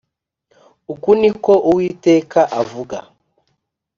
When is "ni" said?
1.19-1.31